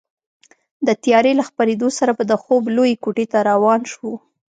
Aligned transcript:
د 0.87 0.89
تیارې 1.03 1.31
له 1.39 1.43
خپرېدو 1.49 1.87
سره 1.99 2.11
به 2.17 2.23
د 2.31 2.33
خوب 2.43 2.63
لویې 2.75 2.99
کوټې 3.03 3.25
ته 3.31 3.39
روان 3.49 3.81
شوو. 3.91 4.13